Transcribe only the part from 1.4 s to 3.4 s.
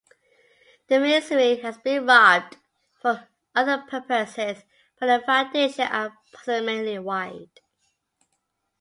has been robbed for